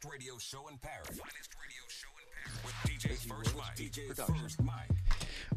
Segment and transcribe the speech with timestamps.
[0.00, 1.18] finest radio show in Paris.
[1.18, 3.76] Finest radio show in Paris with DJ First Mike.
[3.76, 4.90] DJ First Mike.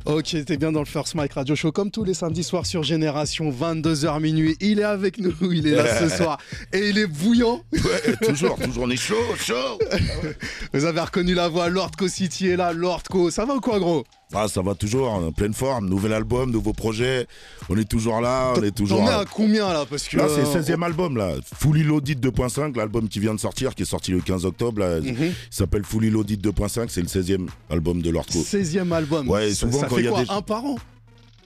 [0.05, 2.84] Ok, t'es bien dans le First Mike Radio Show, comme tous les samedis soirs sur
[2.84, 4.57] Génération, 22h minuit.
[4.59, 6.39] Il est avec nous, il est là ce soir.
[6.73, 7.61] Et il est bouillant.
[7.71, 9.79] Ouais, toujours, toujours, on est chaud, chaud.
[10.73, 13.30] Vous avez reconnu la voix, Lordco City est là, Lordco.
[13.30, 14.04] Ça va ou quoi, gros?
[14.36, 17.27] Ah, ça va toujours, en pleine forme, nouvel album, nouveau projet.
[17.70, 18.98] On est toujours là, on est toujours.
[18.99, 19.20] T'en es là.
[19.20, 20.17] à combien là Parce que.
[20.17, 21.34] Là, c'est euh, le 16e album, là.
[21.59, 24.80] Fully Loaded 2.5, l'album qui vient de sortir, qui est sorti le 15 octobre.
[24.80, 25.16] Là, Mhm.
[25.20, 28.39] Il s'appelle Fully Loaded 2.5, c'est le 16e album de Lordco.
[28.39, 29.30] 16e album.
[29.30, 30.75] Ouais, ça, souvent, ça quand il y a quoi des- Un par an?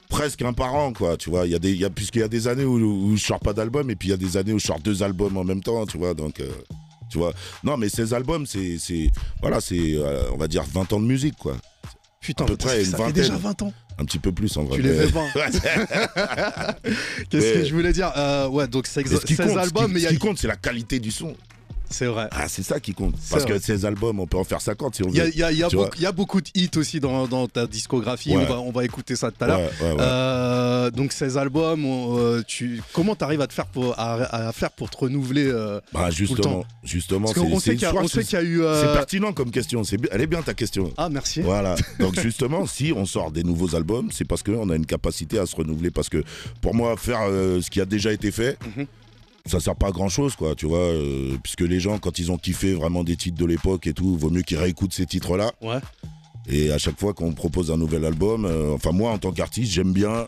[0.10, 1.46] Presque un par an, quoi, tu vois.
[1.46, 3.26] Il y a des, il y a, puisqu'il y a des années où, où je
[3.26, 5.36] sors pas d'album, et puis il y a des années où je sors deux albums
[5.36, 6.14] en même temps, tu vois.
[6.14, 6.48] Donc, euh,
[7.12, 7.34] tu vois.
[7.64, 8.78] Non, mais ces albums, c'est.
[8.80, 9.10] c'est-
[9.42, 11.58] Voilà, c'est, euh, on va dire, 20 ans de musique, quoi.
[12.20, 13.74] Putain, À peu près ça fait déjà 20 ans.
[14.00, 14.78] Un petit peu plus, en vrai.
[14.78, 15.26] Tu les fais pas.
[17.30, 18.12] Qu'est-ce Mais- que je voulais dire?
[18.16, 20.06] Euh, Ouais, donc c'est Mais ce qui 16 compte, ce albums, qui- mais il y
[20.06, 20.14] ce a.
[20.14, 21.36] qui compte, c'est la qualité du son.
[21.90, 22.28] C'est vrai.
[22.32, 23.16] Ah, c'est ça qui compte.
[23.30, 23.54] Parce vrai.
[23.54, 25.28] que ces albums, on peut en faire 50 si on veut.
[25.30, 25.90] Il y y y a beaucoup, vois.
[25.96, 28.36] il y a beaucoup de hits aussi dans, dans ta discographie.
[28.36, 28.46] Ouais.
[28.50, 29.60] On, va, on va écouter ça tout à l'heure.
[29.60, 29.98] Ouais, ouais, ouais.
[30.00, 34.14] Euh, donc ces albums, on, euh, tu, comment tu arrives à te faire pour, à,
[34.48, 37.88] à faire pour te renouveler euh, Bah, justement, justement, Parce sait c'est- qu'il y, a-
[37.90, 38.62] je crois on sait qu'il y a eu.
[38.64, 39.82] euh, c'est pertinent comme question.
[39.82, 40.92] Bien- Elle est bien ta question.
[40.98, 41.42] Ah merci.
[41.42, 41.76] Voilà.
[42.00, 45.46] Donc justement, si on sort des nouveaux albums, c'est parce qu'on a une capacité à
[45.46, 45.92] se renouveler.
[45.92, 46.24] Parce que
[46.62, 48.86] pour moi, faire euh, ce qui a déjà été fait, Mhm.
[49.48, 50.56] Ça sert pas à grand chose, quoi.
[50.56, 53.88] Tu vois, euh, puisque les gens, quand ils ont kiffé vraiment des titres de l'époque
[53.88, 55.52] et tout, vaut mieux qu'ils réécoutent ces titres-là.
[55.62, 55.80] Ouais.
[56.50, 59.72] Et à chaque fois qu'on propose un nouvel album, euh, enfin moi en tant qu'artiste,
[59.74, 60.28] j'aime bien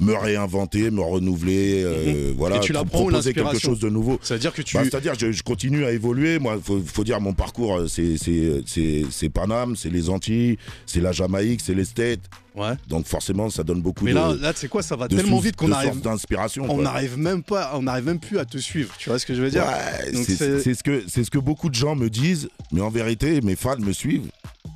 [0.00, 2.62] me réinventer, me renouveler, euh, voilà, Mhm.
[2.62, 4.18] Et tu proposer quelque chose de nouveau.
[4.22, 4.76] Ça veut dire que tu.
[4.76, 6.38] Bah, C'est-à-dire que je, je continue à évoluer.
[6.38, 10.56] Moi, faut, faut dire mon parcours, euh, c'est c'est c'est c'est Paname, c'est les Antilles,
[10.86, 12.20] c'est la Jamaïque, c'est les States.
[12.56, 12.72] Ouais.
[12.88, 15.38] Donc forcément, ça donne beaucoup Mais de là, là, tu sais quoi, ça va tellement
[15.38, 16.00] vite qu'on arrive.
[16.00, 16.66] d'inspiration.
[16.68, 18.94] On n'arrive même pas, on n'arrive même plus à te suivre.
[18.98, 19.64] Tu vois ce que je veux dire?
[19.64, 23.40] Ouais, c'est ce que c'est ce que beaucoup de gens me disent, mais en vérité,
[23.40, 24.30] mes fans me suivent.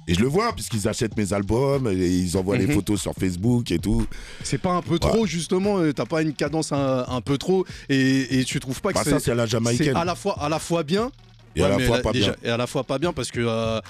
[0.07, 2.75] Et je le vois puisqu'ils achètent mes albums et ils envoient les Mhm.
[2.75, 4.07] photos sur Facebook et tout.
[4.43, 7.65] C'est pas un peu trop justement euh, T'as pas une cadence un, un peu trop
[7.89, 9.97] et, et tu trouves pas que Bah, c'est la jamaïcaine.
[9.97, 11.11] à la fois à la fois bien
[11.57, 12.37] Et à la mais fois pas déjà- bien.
[12.51, 13.81] Et à la fois pas bien parce que euh,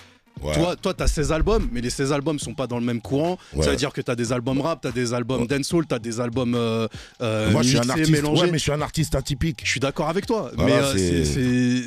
[0.44, 0.55] Ouais.
[0.55, 3.38] toi, toi, t'as 16 albums, mais les 16 albums sont pas dans le même courant.
[3.55, 3.65] Ouais.
[3.65, 5.47] Ça veut dire que t'as des albums rap, t'as des albums Ouais.
[5.47, 6.87] dancehall, t'as des albums euh,
[7.22, 8.10] euh, Moi, je suis un artiste.
[8.10, 8.50] mélangés.
[8.50, 9.60] Mais je suis un artiste atypique.
[9.65, 10.94] Je suis d'accord avec toi, mais euh,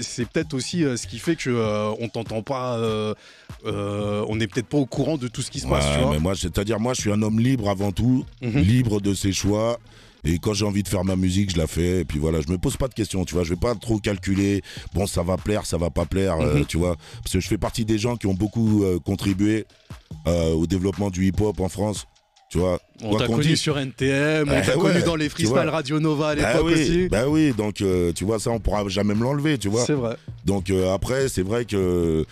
[0.02, 1.50] c'est- peut-être aussi euh, ce qui fait que
[2.02, 2.78] on t'entend pas,
[3.66, 6.12] on n'est peut-être pas au courant de tout ce qui se passe, Ouais, tu vois.
[6.14, 8.60] mais moi, c'est-à-dire, moi, je suis un homme libre avant tout, Mhm.
[8.60, 9.80] libre de ses choix.
[10.30, 12.02] Et quand j'ai envie de faire ma musique, je la fais.
[12.02, 13.44] Et puis voilà, je me pose pas de questions, tu vois.
[13.46, 14.62] Je vais pas trop calculer.
[14.94, 16.66] Bon, ça va plaire, ça va pas plaire, euh, Mhm.
[16.66, 16.98] tu vois.
[17.24, 19.66] Parce que je fais partie des gens qui ont beaucoup euh, contribué
[20.28, 22.08] euh, au développement du hip-hop en France.
[22.52, 22.80] Tu vois.
[23.02, 25.58] On t'a connu sur NTM, on Eh t'a ouais, connu dans les freestyle.
[25.70, 27.08] Radio Nova à Bah l'époque oui, aussi.
[27.10, 27.84] bah oui, donc
[28.16, 29.86] tu vois ça, on pourra jamais me l'enlever, tu vois.
[29.86, 30.16] C'est vrai.
[30.46, 32.26] Donc après, c'est vrai que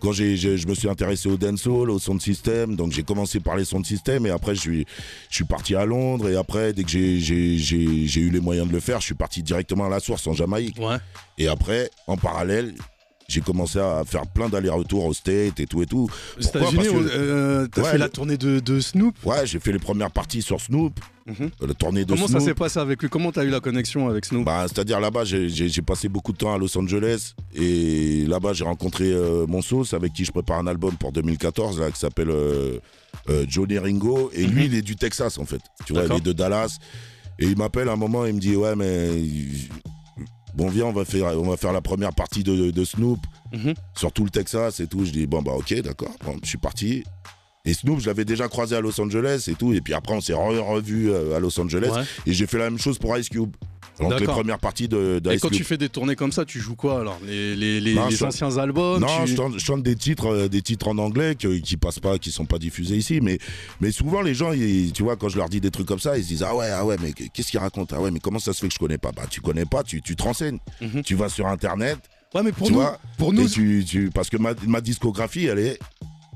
[0.00, 3.56] quand j'ai, je me suis intéressé au dancehall, au sound system, donc j'ai commencé par
[3.56, 4.86] les sound system et après je suis,
[5.30, 8.40] je suis parti à Londres et après dès que j'ai, j'ai, j'ai, j'ai eu les
[8.40, 10.78] moyens de le faire, je suis parti directement à la source en Jamaïque.
[10.78, 10.96] Ouais.
[11.36, 12.74] Et après, en parallèle,
[13.28, 16.08] j'ai commencé à faire plein d'allers-retours au State et tout et tout.
[16.40, 19.14] Pourquoi États-Unis, Parce que- on- euh, t'as Ouais, fait la le- tournée de, de Snoop.
[19.26, 21.50] Ouais, j'ai fait les premières parties sur Snoop, Mhm.
[21.62, 22.40] euh, la tournée de Comment Snoop.
[22.40, 23.10] ça s'est passé avec lui?
[23.10, 24.46] Comment t'as eu la connexion avec Snoop?
[24.46, 28.54] Bah, C'est-à-dire là-bas, j'ai- j'ai j'ai passé beaucoup de temps à Los Angeles et là-bas,
[28.54, 32.00] j'ai rencontré euh, mon sauce avec qui je prépare un album pour 2014 là, qui
[32.00, 32.78] s'appelle euh,
[33.28, 34.30] euh, Johnny Ringo.
[34.32, 35.60] Et lui, il est du Texas en fait.
[35.84, 36.08] Tu vois, il Mhm.
[36.08, 36.16] D'accord.
[36.16, 36.78] est de Dallas.
[37.40, 39.10] Et il m'appelle un moment, il me dit Ouais, mais.
[40.58, 43.20] Bon, viens, on va faire, on va faire la première partie de, de Snoop
[43.54, 43.74] Mhm.
[43.96, 45.04] sur tout le Texas et tout.
[45.04, 46.10] Je dis Bon, bah, ok, d'accord.
[46.24, 47.04] Bon, je suis parti.
[47.64, 49.72] Et Snoop, je l'avais déjà croisé à Los Angeles et tout.
[49.72, 51.90] Et puis après, on s'est re- revu euh, à Los Angeles.
[51.94, 52.02] Ouais.
[52.26, 53.54] Et j'ai fait la même chose pour Ice Cube.
[54.00, 56.76] Donc les premières parties de, Et quand tu fais des tournées comme ça, tu joues
[56.76, 57.18] quoi alors?
[57.26, 59.96] Les, les, les- Non, les je- anciens albums Non, tu- je, chante, je chante des
[59.96, 63.20] titres, euh, des titres en anglais que- qui passent pas, qui sont pas diffusés ici.
[63.22, 63.38] Mais,
[63.80, 66.16] mais souvent les gens, ils- tu vois, quand je leur dis des trucs comme ça,
[66.16, 67.94] ils se disent ah ouais, ah ouais, mais qu'est-ce qu'ils racontent?
[67.96, 69.12] Ah ouais, mais comment ça se fait que je connais pas?
[69.12, 70.58] Bah tu connais pas, tu, tu te renseignes.
[70.80, 71.02] Mhm.
[71.02, 71.98] Tu vas sur internet,
[72.34, 75.46] Ouais, mais pour tu nous, vois, pour nous, tu, tu- parce que ma, ma discographie,
[75.46, 75.78] elle est,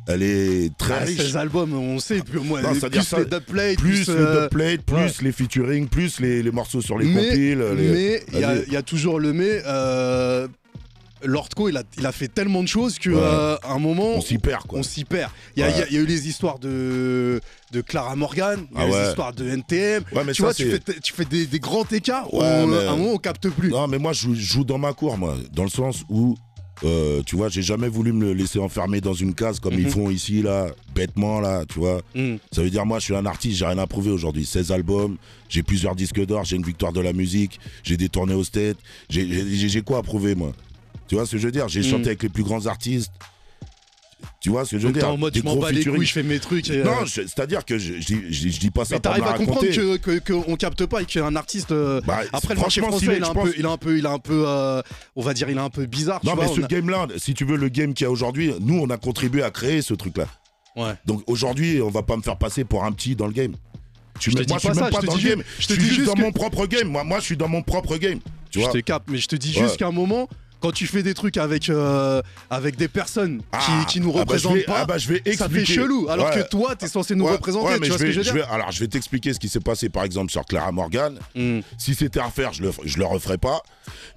[0.08, 1.20] elle est très ah, riche.
[1.20, 2.88] ces albums, on sait, plus, moi, Non, plus ça,
[3.19, 5.12] les dubplates, Plus, plus, le euh, dubplate, plus ouais.
[5.22, 7.58] les featuring, plus les, les morceaux sur les mais, compiles.
[7.76, 9.62] les- mais il y, a- y toujours le mais.
[9.66, 10.49] Euh,
[11.25, 13.56] Lordco, il a, il a fait tellement de choses qu'à Ouais.
[13.62, 14.81] un moment, on s'y perd quoi.
[14.81, 15.31] on s'y perd.
[15.56, 15.72] Il y, a- Ouais.
[15.76, 17.40] il y a- il y a eu les histoires de,
[17.70, 20.02] de Clara Morgan, il y a Ah les histoires de NTM.
[20.12, 22.26] Mais tu ça, vois, tu fais, tu fais des, des grands écarts.
[22.34, 23.70] On- mais- À un moment, on capte plus.
[23.70, 26.34] Non, mais moi, je joue dans ma cour, moi, dans le sens où,
[26.84, 29.90] euh, tu vois, j'ai jamais voulu me laisser enfermer dans une case comme ils Mhm.
[29.90, 32.00] font ici, là, bêtement, là, tu vois.
[32.14, 32.36] Mm.
[32.50, 34.44] Ça veut dire, moi, je suis un artiste, j'ai rien à prouver aujourd'hui.
[34.44, 35.16] 16 albums,
[35.48, 38.76] j'ai plusieurs disques d'or, j'ai une victoire de la musique, j'ai des tournées au State,
[39.08, 40.52] j'ai- quoi à prouver, moi?
[41.08, 41.69] Tu vois ce que je veux dire?
[41.69, 41.84] J'ai Mm.
[41.84, 43.12] chanté avec les plus grands artistes.
[44.40, 46.12] Tu vois ce que je veux dire en mode je m'en bats les couilles, je
[46.12, 46.69] fais mes trucs.
[46.70, 48.94] et, euh, Non, je- c'est-à-dire que je, je, dis- je, dis- je dis pas ça
[48.96, 49.98] mais t'arrives à comprendre raconter.
[49.98, 51.72] que que- qu'on capte pas et qu'un artiste.
[51.72, 53.76] euh, Bah, Après le marché français, il est je un pense- peu, il est un
[53.76, 54.82] peu, il est un peu, euh,
[55.16, 56.20] on va dire, il est un peu bizarre.
[56.24, 58.10] Non, tu mais vois, ce a- game-là, si tu veux, le game qu'il y a
[58.10, 60.26] aujourd'hui, nous, on a contribué à créer ce truc-là.
[60.76, 60.92] Ouais.
[61.06, 63.54] Donc aujourd'hui, on va pas me faire passer pour un petit dans le game.
[64.20, 65.42] Je, Je te me- dis moi, je suis même pas dans le dis game.
[65.58, 66.88] juste- Je suis dans mon propre game.
[66.88, 68.20] Moi, moi, je suis dans mon propre game.
[68.50, 70.28] Tu Je te capte, mais je te dis juste qu'à un moment,
[70.62, 74.14] quand tu fais des trucs avec, euh, avec des personnes qui, Ah, qui nous ah
[74.14, 76.06] bah, représentent vais- pas, ah bah, je vais ça fait chelou.
[76.09, 76.43] Alors Ouais.
[76.43, 77.67] que toi, t'es censé nous Ouais, représenter.
[77.67, 78.81] ouais, tu mais vois je ce que vais- je veux dire je vais- alors, je
[78.81, 81.19] vais t'expliquer ce qui s'est passé, par exemple, sur Clara Morgan.
[81.35, 81.61] Hmm.
[81.76, 83.61] Si c'était à refaire, je le, je le referais pas.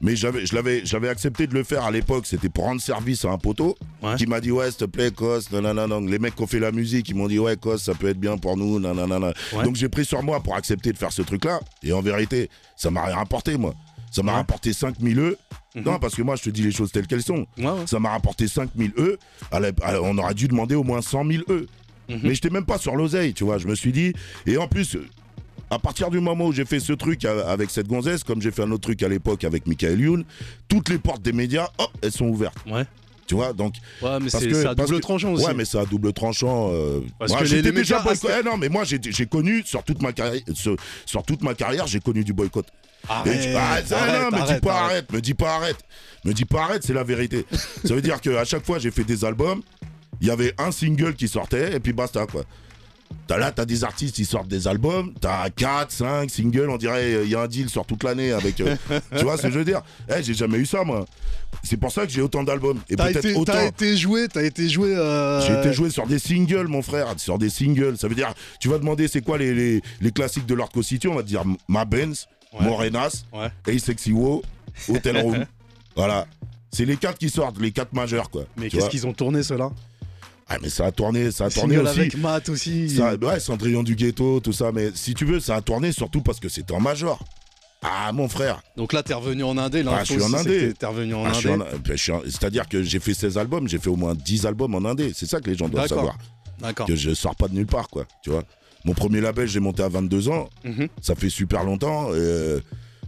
[0.01, 2.25] Mais j'avais, accepté de le faire à l'époque.
[2.27, 3.75] C'était pour rendre service à un poteau
[4.17, 5.39] qui m'a dit ouais, s'il te plaît, Cos.
[5.51, 5.87] nanana.
[6.01, 8.19] Les mecs qui ont fait la musique, ils m'ont dit ouais, Cos, ça peut être
[8.19, 8.79] bien pour nous.
[8.79, 9.33] nanana.
[9.63, 11.59] Donc j'ai pris sur moi pour accepter de faire ce truc-là.
[11.83, 13.73] Et en vérité, ça m'a rien rapporté, moi.
[14.15, 14.37] Ça m'a Ouais.
[14.37, 15.37] rapporté 5000 E.
[15.75, 17.45] Non, parce que moi, je te dis les choses telles qu'elles sont.
[17.57, 17.85] Ouais, ouais.
[17.85, 19.17] Ça m'a rapporté 5000 E.
[19.51, 21.65] À la- à- on aurait dû demander au moins 100 000 E.
[22.07, 22.19] Mhm.
[22.23, 23.57] Mais j'étais même pas sur l'oseille, tu vois.
[23.57, 24.13] Je me suis dit.
[24.45, 24.95] Et en plus,
[25.69, 28.61] à partir du moment où j'ai fait ce truc avec cette gonzesse, comme j'ai fait
[28.63, 30.23] un autre truc à l'époque avec Michael Youn,
[30.69, 32.55] toutes les portes des médias, hop, elles sont ouvertes.
[32.71, 32.85] Ouais.
[33.27, 33.73] Tu vois, donc.
[34.01, 35.45] Ouais, mais c'est à double que- tranchant aussi.
[35.45, 36.69] Ouais, mais c'est à double tranchant.
[36.71, 40.01] euh, Parce que les- déjà boycott- Eh non, mais moi, j'ai j'ai connu sur toute
[40.01, 42.67] ma carrière, sur, sur toute ma carrière, j'ai connu du boycott.
[43.25, 44.91] Et Arrête, Ah, non, dis pas arrête.
[44.91, 45.77] arrête, me dis pas arrête.
[46.23, 47.45] Me dis pas arrête, c'est la vérité.
[47.85, 49.61] ça veut dire qu'à chaque fois, j'ai fait des albums,
[50.21, 52.43] il y avait un single qui sortait, et puis basta, quoi.
[53.27, 57.13] T'as là, t'as des artistes qui sortent des albums, t'as 4, 5 singles, on dirait
[57.13, 58.59] euh, il y a un deal sur toute l'année avec.
[58.61, 58.75] euh,
[59.17, 59.81] tu vois ce que je veux dire?
[60.09, 61.05] Eh, j'ai jamais eu ça, moi.
[61.63, 62.79] C'est pour ça que j'ai autant d'albums.
[62.89, 63.53] Et T'as peut-être été, autant.
[63.53, 64.95] t'as été joué, t'as été joué.
[64.95, 67.95] euh, J'ai été joué sur des singles, mon frère, sur des singles.
[67.97, 71.07] Ça veut dire, tu vas demander c'est quoi les, les, les classiques de Lord City,
[71.07, 72.27] on va te dire Ma Benz.
[72.63, 73.49] Morenas, Ouais.
[73.67, 74.43] Hey Sexy Wo,
[74.89, 75.45] Hotel Room.
[75.95, 76.27] voilà.
[76.71, 78.45] C'est les quatre qui sortent, les quatre majeurs, quoi.
[78.57, 79.69] Mais qu'est-ce qu'ils ont tourné ceux-là?
[80.47, 81.99] Ah, mais ça a tourné, ça a tourné aussi.
[81.99, 82.89] avec Matt aussi.
[82.89, 84.71] Ça, ouais, Cendrillon du ghetto, tout ça.
[84.71, 87.17] Mais si tu veux, ça a tourné surtout parce que c'était en major.
[87.81, 88.61] Ah, mon frère.
[88.77, 89.81] Donc là, t'es revenu en Indé.
[89.83, 90.73] L'info, Ah, je suis en Indé.
[90.73, 91.97] t'es- revenu en Ah, Indé.
[92.29, 95.11] C'est-à-dire que j'ai fait 16 albums, j'ai fait au moins 10 albums en indé.
[95.15, 96.17] C'est ça que les gens doivent savoir.
[96.59, 96.87] D'accord.
[96.87, 98.05] que je sors pas de nulle part, quoi.
[98.23, 98.43] Tu vois.
[98.85, 100.49] Mon premier label, j'ai monté à 22 ans.
[100.63, 100.87] Mhm.
[101.01, 102.09] Ça fait super longtemps.
[102.11, 102.59] euh,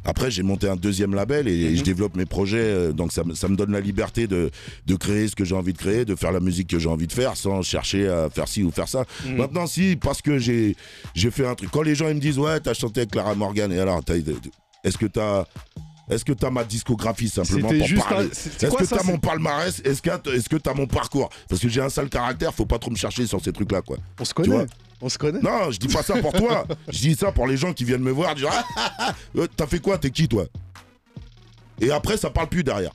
[0.05, 1.75] après, j'ai monté un deuxième label et, Mhm.
[1.77, 2.57] je développe mes projets.
[2.61, 4.49] euh, donc, ça, me- ça me donne la liberté de,
[4.85, 7.07] de créer ce que j'ai envie de créer, de faire la musique que j'ai envie
[7.07, 9.05] de faire sans chercher à faire ci ou faire ça.
[9.25, 9.35] Mhm.
[9.37, 10.75] Maintenant, si, parce que j'ai
[11.15, 11.69] fait un truc.
[11.71, 14.01] Quand les gens ils me disent, ouais, t'as chanté avec Clara Morgan, et alors,
[14.83, 15.45] est-ce que t'as.
[16.09, 18.27] Est-ce que t'as ma discographie simplement pour juste parler?
[18.27, 19.81] un- Est-ce que t'as mon palmarès?
[19.83, 20.01] Est-ce
[20.49, 21.29] que t'as mon parcours?
[21.49, 23.97] Parce que j'ai un sale caractère, faut pas trop me chercher sur ces trucs-là, quoi.
[24.17, 24.59] On se Tu vois?
[24.59, 24.69] connaît.
[25.01, 25.41] On se connaît.
[25.41, 26.65] Non, je dis pas ça pour toi.
[26.89, 29.47] Je dis ça pour les gens qui viennent me voir, dire ah, ah, ah, euh,
[29.55, 29.97] T'as fait quoi?
[29.99, 30.45] T'es qui toi?
[31.79, 32.91] Et après, ça parle plus derrière.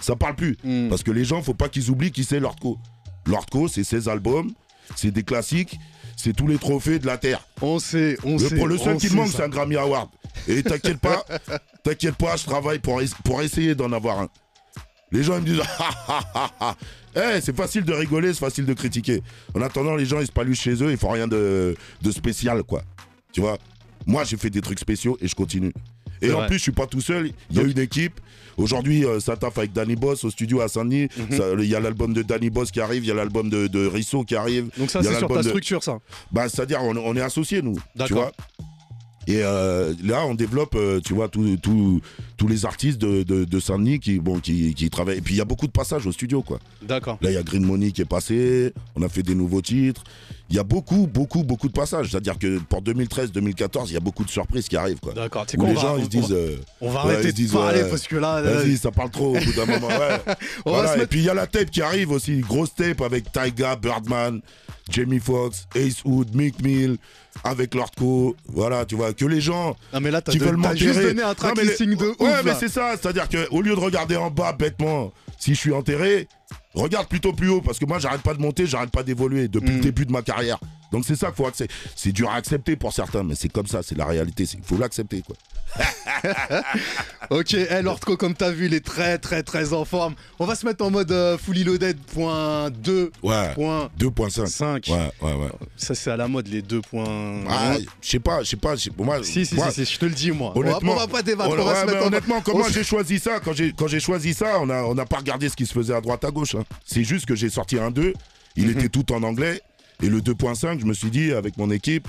[0.00, 0.56] Ça parle plus.
[0.64, 0.88] Hmm.
[0.88, 2.78] Parce que les gens, faut pas qu'ils oublient qui c'est Lordco.
[3.26, 4.50] Lordco, c'est ses albums,
[4.96, 5.78] c'est des classiques,
[6.16, 7.46] c'est tous les trophées de la Terre.
[7.60, 8.56] On sait, on Le, sait.
[8.56, 10.08] pour le seul qui manque, c'est un Grammy Award.
[10.48, 11.24] Et t'inquiète pas,
[11.84, 14.28] t'inquiète pas, je travaille pour, es- pour essayer d'en avoir un.
[15.12, 16.76] Les gens ils me disent ah ah ah ah.
[17.16, 19.22] Eh, c'est facile de rigoler, c'est facile de critiquer.
[19.54, 22.62] En attendant, les gens ils se paluchent chez eux, ils font rien de, de spécial,
[22.62, 22.82] quoi.
[23.32, 23.58] Tu vois?
[24.06, 25.72] Moi, j'ai fait des trucs spéciaux et je continue.
[26.22, 26.46] Et en vrai.
[26.46, 27.30] plus, je suis pas tout seul.
[27.50, 28.20] Il y a une équipe.
[28.56, 31.08] Aujourd'hui, euh, ça taffe avec Danny Boss au studio à Saint-Denis.
[31.16, 31.56] Mhm.
[31.60, 33.86] Il y a l'album de Danny Boss qui arrive, il y a l'album de, de
[33.86, 34.68] Risso qui arrive.
[34.78, 35.98] Donc ça, c'est sur ta de- structure, ça.
[36.30, 37.78] Bah, c'est-à-dire, on, on est associés, nous.
[38.06, 38.32] Tu vois
[39.26, 42.00] Et euh, là, on développe, euh, tu vois, tous-
[42.40, 45.18] tous les artistes de, de, de Saint-Denis qui, bon, qui, qui travaillent.
[45.18, 46.58] Et puis, il y a beaucoup de passages au studio, quoi.
[46.80, 47.18] D'accord.
[47.20, 48.72] Là, il y a Green Money qui est passé.
[48.96, 50.02] On a fait des nouveaux titres.
[50.48, 52.08] Il y a beaucoup, beaucoup, beaucoup de passages.
[52.10, 55.12] C'est-à-dire que pour 2013-2014, il y a beaucoup de surprises qui arrivent, quoi.
[55.12, 55.44] D'accord.
[55.52, 56.32] Où quoi, les on gens, va- ils se on va- disent.
[56.32, 58.36] euh, On va ouais, arrêter se de disent, parler ouais, parce que là.
[58.38, 59.88] euh, Vas-y, ça parle trop au bout d'un moment.
[59.88, 60.34] Ouais.
[60.64, 63.76] Voilà, Et puis il y a la tape qui arrive aussi, grosse tape avec Tyga,
[63.76, 64.40] Birdman,
[64.90, 66.96] Jamie Foxx, Ace Hood, Mick Mill,
[67.44, 68.34] avec Lordco.
[68.48, 70.78] Voilà, tu vois, que les gens Non, mais là, t'as qui de- veulent t'as m'enterrer.
[70.94, 72.20] juste donné un track les- de ouf.
[72.20, 72.56] Ouais, mais là.
[72.58, 76.28] c'est ça, c'est-à-dire qu'au lieu de regarder en bas bêtement si je suis enterré,
[76.74, 79.70] regarde plutôt plus haut parce que moi j'arrête pas de monter, j'arrête pas d'évoluer depuis
[79.72, 79.76] Mm.
[79.76, 80.58] le début de ma carrière.
[80.92, 81.72] Donc c'est ça qu'il faut accepter.
[81.96, 84.76] C'est dur à accepter pour certains, mais c'est comme ça, c'est la réalité, il faut
[84.76, 85.36] l'accepter quoi.
[87.30, 90.14] Ok, hey, Lordco, comme t'as vu, il est très, très, très en forme.
[90.40, 93.54] On va se mettre en mode euh, fully loaded, point 2, Ouais.
[93.54, 94.46] point 2.5.
[94.46, 94.86] 5.
[94.88, 95.48] Ouais, ouais, ouais.
[95.76, 97.44] Ça, c'est à la mode, les 2 points.
[97.48, 100.06] Ah, je sais pas, je sais pas, moi, Si, si, moi, si, si, je te
[100.06, 100.52] le dis, moi.
[100.56, 102.06] On va, Honnêtement, on va pas débattre, on- on va ouais, se mais mettre en
[102.08, 103.38] honnêtement, on comment j'ai choisi ça?
[103.40, 106.00] Quand j'ai choisi ça, on a on n'a pas regardé ce qui se faisait à
[106.00, 106.54] droite à gauche.
[106.56, 106.64] hein.
[106.84, 108.12] C'est juste que j'ai sorti un 2,
[108.56, 108.70] il Mhm.
[108.72, 109.60] était tout en anglais
[110.02, 112.08] et le 2.5, je me suis dit avec mon équipe,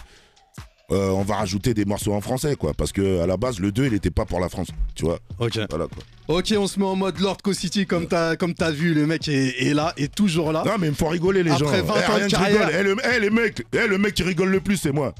[0.91, 2.73] euh, on va rajouter des morceaux en français, quoi.
[2.73, 5.19] Parce que à la base, le 2, il était pas pour la France, tu vois.
[5.39, 5.57] Ok.
[5.69, 6.37] Voilà, quoi.
[6.37, 9.05] Ok, on se met en mode Lord Co City comme t'as comme t'as vu, le
[9.05, 10.63] mec est, est là, est toujours là.
[10.65, 11.85] Non, mais il me faut rigoler, les Après gens.
[11.85, 12.67] 20 Eh, ans de rien carrière.
[12.67, 12.75] rigole.
[12.79, 15.13] Eh, le, eh, les mecs, eh, le mec qui rigole le plus, c'est moi.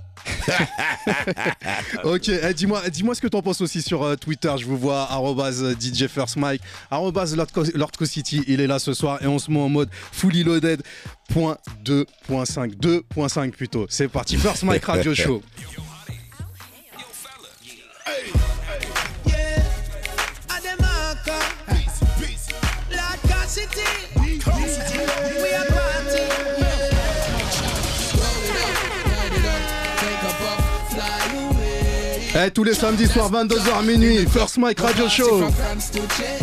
[2.04, 4.54] Ok, eh, dis-moi, dis-moi ce que t'en penses aussi sur euh, Twitter.
[4.60, 8.44] Je vous vois euh, DJ First Mike, arrobase Lord Co- Lord Co City.
[8.48, 10.82] Il est là ce soir et on se met en mode fully loaded.
[11.34, 13.86] Point 2.5, 2.5 plutôt.
[13.90, 14.38] C'est parti.
[14.38, 15.42] First Mike Radio Show.
[23.52, 24.11] City.
[32.44, 34.26] Eh, tous les samedis soirs 22h minuit.
[34.26, 35.44] First Mike Radio Show.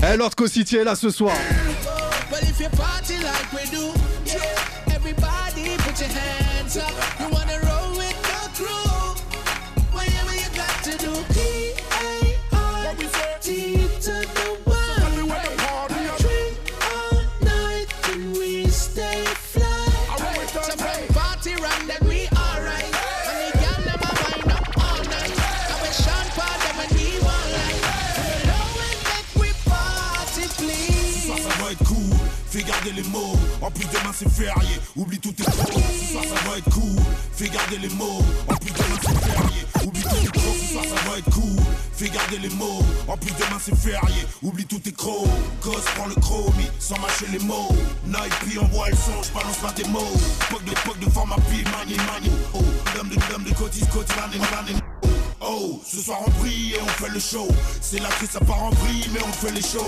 [0.02, 1.34] Eh, Lord Co City est là ce soir.
[32.58, 33.36] Fais garder les mots.
[33.60, 35.52] En plus demain c'est férié, oublie tout tes trop.
[35.52, 38.22] Ce soir ça va être cool, fais garder les mots.
[38.48, 40.54] En plus demain c'est férié, oublie tout tes trop.
[40.60, 41.62] Ce soir ça va être cool,
[41.92, 42.82] fais garder les mots.
[43.06, 45.28] En plus demain c'est férié, oublie tout tes crocs.
[45.62, 47.68] Cause prends le chromie, sans mâcher les mots.
[48.06, 50.16] Night puis envoie le son, je balance pas tes mots.
[50.50, 52.30] Poc de poc de format puis mani mani.
[52.54, 52.62] Oh,
[52.94, 54.80] dame de dame de cotis cotis l'année l'année.
[55.50, 57.48] Oh, ce soir on brille et on fait le show.
[57.80, 59.80] C'est là que ça part en vrille, mais on fait les choses.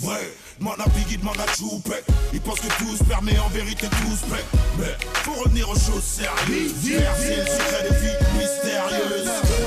[0.00, 2.04] Vrai, demande à Biggie, demande à Choupet.
[2.32, 4.44] Ils pensent que tout se permet, en vérité tout se paie.
[4.78, 6.72] Mais faut revenir aux choses sérieuses.
[6.84, 9.57] Merci le secret des vies mystérieuses.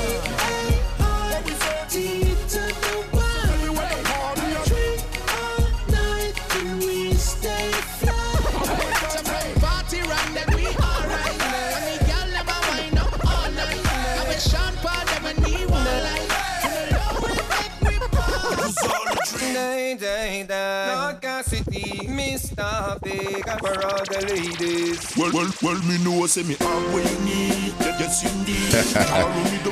[20.00, 22.98] Lord City, Mr.
[23.02, 25.16] Big, for all the ladies.
[25.16, 27.74] Well, well, well, me know, say me have what you need.
[27.98, 28.74] Yes, indeed.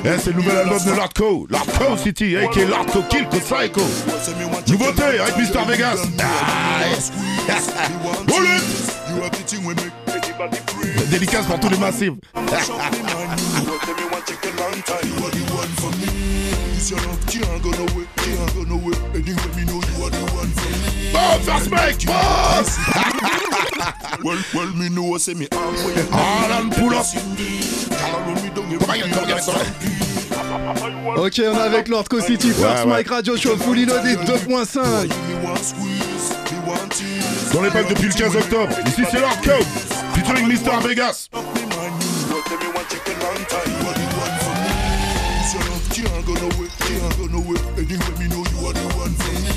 [0.04, 0.90] Eh, c'est le nouvel album de.
[1.48, 2.66] Lord Co City, a.k.a.
[2.66, 3.80] Lord Co Kill Co Psycho.
[4.68, 5.64] Nouveauté avec Mr.
[5.66, 5.98] Vegas.
[11.10, 12.12] Dédicace pour tous les massifs.
[16.80, 16.96] Me you
[25.34, 25.46] me.
[31.16, 32.48] Ok, on est avec Lord Co City.
[32.48, 32.86] First ouais.
[32.86, 33.56] Mike Radio Show.
[33.58, 35.08] Fully loaded 2.5.
[35.08, 37.52] Me want squeeze, me want tease.
[37.52, 38.72] Dans les packs depuis le 15 octobre.
[38.86, 39.62] Ici c'est Lord Co.
[40.14, 40.80] Featuring Mr.
[40.82, 41.28] Vegas.
[46.00, 47.60] This your love can't go nowhere, can't go nowhere.
[47.76, 49.52] Anyway, me know you are the one for me.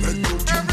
[0.00, 0.64] Beg no king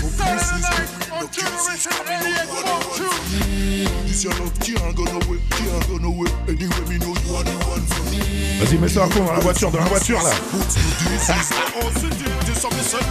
[1.11, 3.91] no kisses, come me know you are the one for me.
[4.07, 6.31] This your love can't go nowhere, can't go nowhere.
[6.47, 8.23] Anyway, me know you are the one for me.
[8.63, 10.31] Vas-y, mets ça à fond dans la voiture, dans la voiture là.
[10.53, 13.03] Boots to this is the awesome thing, this of me say.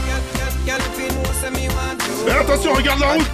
[0.64, 2.12] Girl, if you know, say me want to.
[2.24, 3.28] Mais attention, regarde la route.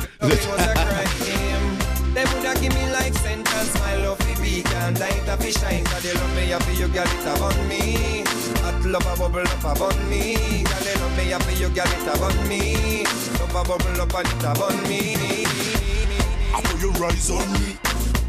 [2.62, 5.84] Give me life sentence, my love fi weak and light a fi shine.
[5.84, 8.24] Cause they love me, happy you girl it upon me.
[8.66, 10.34] Hot love a bubble up upon me.
[10.66, 13.04] Girl they love me, happy you girl it upon me.
[13.38, 15.46] Love a bubble up and it upon me.
[16.50, 17.78] After you rise on me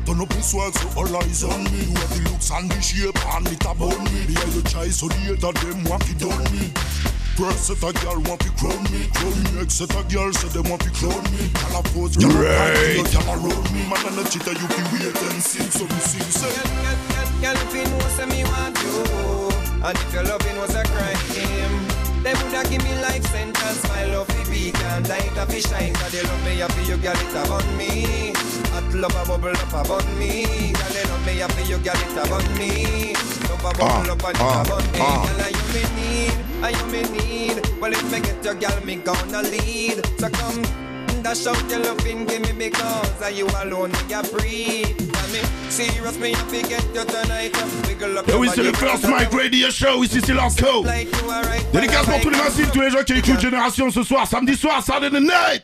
[0.05, 2.81] Turn up in swag so all eyes on me You have the looks and the
[2.81, 6.13] shape and it about me The eye you try so the hater them want to
[6.21, 6.69] done me
[7.39, 10.49] First set a girl want to crown me Crown me Next set a girl say
[10.53, 12.99] they want to crown me Girl a pose, girl a Right.
[12.99, 15.87] right Girl a roll me Man and a cheater you can wait and see So
[15.87, 19.46] me sing say Girl, girl, girl, girl, if you know, say me want you.
[19.83, 23.83] And if your loving was a crime, they woulda give me life sentence.
[23.89, 25.93] My love fi weak and light a fi shine.
[25.93, 28.33] Cause they love me, happy you girl it upon me.
[28.73, 30.73] Hot love a bubble up upon me.
[30.73, 33.13] Girl, they love me, happy you girl it upon me.
[33.47, 34.99] Love a bubble up and it ah, upon me.
[34.99, 35.23] ah.
[35.37, 37.79] Girl, you me need, and you me need.
[37.79, 40.05] Well, if me get your girl, me gonna lead.
[40.19, 40.63] So come.
[41.23, 45.16] Dash out your loving, give me because are you alone, me a breathe.
[48.27, 50.03] Et oui, c'est le First Mike Radio Show.
[50.03, 50.83] Ici c'est Lord Co.
[50.83, 51.71] like you are right.
[51.73, 54.83] Dédicace pour tous les massifs, tous les gens qui écoutent Génération ce soir, samedi soir,
[54.83, 55.63] Saturday night.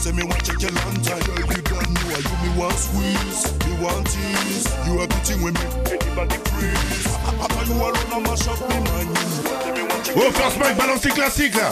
[0.00, 2.18] Say me want check your long time, girl, you don't know.
[2.18, 3.52] You me want squeeze,
[3.84, 5.06] want tease, you are
[5.42, 5.66] with me.
[5.92, 7.06] Anybody freeze.
[7.38, 7.74] Papa, you
[8.10, 9.10] a mash up me mind.
[10.16, 11.70] Oh, first mic, balance classique là.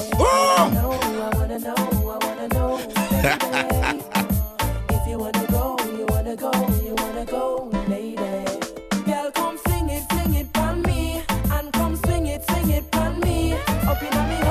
[13.88, 14.48] Up in a minute.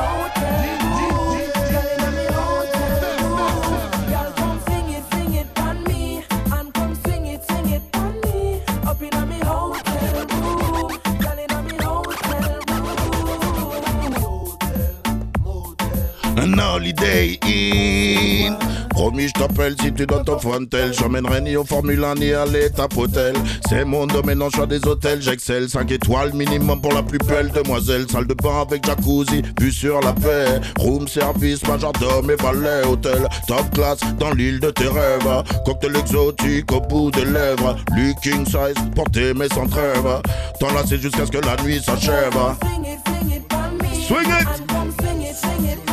[16.98, 18.58] Holiday in.
[18.90, 20.92] Promis, je t'appelle si tu donnes ton fontel.
[20.94, 23.36] J'emmènerai ni au Formule 1 ni à l'étape hôtel.
[23.70, 25.22] C'est mon domaine en choix des hôtels.
[25.22, 28.08] J'excelle 5 étoiles minimum pour la plus belle demoiselle.
[28.10, 30.60] Salle de bain avec jacuzzi, vue sur la paix.
[30.80, 32.86] Room service, majordome et valet.
[32.88, 35.44] Hôtel top class dans l'île de tes rêves.
[35.66, 37.76] Cocktail exotique au bout des lèvres.
[37.96, 40.22] Lu king size pour t'aimer sans trêve.
[40.60, 42.34] T'enlacer jusqu'à ce que la nuit s'achève.
[44.08, 45.87] Swing it,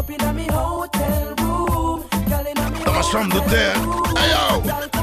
[0.00, 2.02] Up in a me hotel room.
[2.26, 3.74] Girl in a me chambre d'hôtel.
[4.16, 4.99] Hey yo!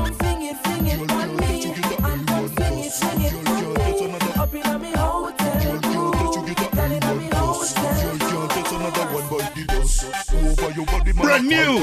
[11.18, 11.80] Brand new.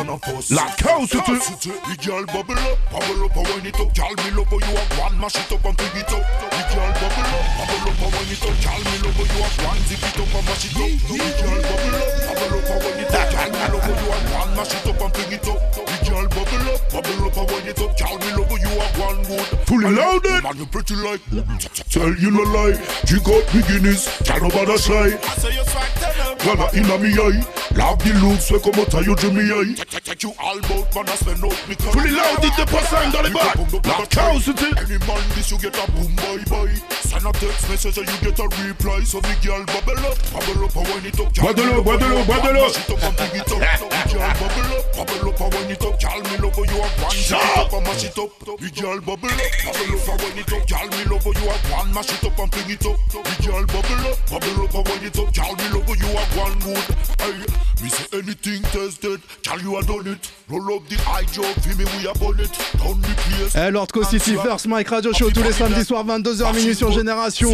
[0.50, 3.90] La cause to The girl bubble up, bubble up, wind it up.
[3.94, 6.22] Girl, me love you have one, mash it up and bring it up.
[6.22, 8.54] The girl bubble up, bubble up, wind it up.
[8.62, 10.90] Girl, me love you have one, zip it up and mash it up.
[11.02, 13.26] The girl bubble up, bubble up, wind it up.
[13.34, 15.60] Girl, me love you have one, mash it up and bring it up.
[15.74, 17.92] The girl bubble up, bubble up, wind it up.
[17.98, 19.46] Girl, me love you have one good.
[19.66, 20.42] Fully loaded.
[20.46, 21.22] Man, you pretty like.
[21.34, 21.58] Mm-hmm.
[21.90, 24.06] Tell you no lie, drink me Guinness.
[24.22, 25.18] Girl, nobody shy.
[25.18, 26.38] I say you swag tell them.
[26.38, 27.63] Girl, inna me eye.
[27.74, 29.50] Love the looks, we come out of your Jimmy.
[29.50, 29.74] Eh?
[30.04, 33.58] Take you all bout, man, I spend out me Fully loaded, 2.5 dans les bacs.
[33.82, 37.68] La cause to Any man this you get a boom bye bye Send a text
[37.68, 39.02] message and you get a reply.
[39.02, 41.98] So the girl bubble up, bubble up and wind it up Bois de l'eau, bois
[41.98, 42.62] de l'eau, bois de l'eau.
[42.62, 45.70] Mash it up and bring it up The girl bubble up, bubble up and wind
[45.74, 47.10] it up Girl me love you one.
[47.10, 48.30] Shut it up and mash it up.
[48.38, 51.66] The girl bubble up, bubble up and wind it up Girl me love you have
[51.74, 51.90] one.
[51.90, 52.98] Mash it up and bring it up.
[53.10, 56.36] The girl bubble up, bubble up and wind it up Girl me love you have
[56.38, 56.54] one.
[56.62, 57.88] Good Me
[63.56, 67.50] Eh, Lord Co First, Mike Radio Show tous les samedis soirs 22h minuit sur Génération.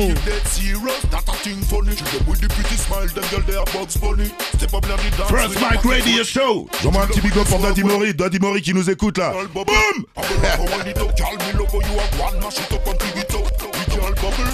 [5.28, 6.68] First Mike Radio Show.
[6.82, 9.32] J'envoie un petit big up pour Daddy Mori, Daddy Mori qui nous écoute là.
[9.54, 9.64] Boom.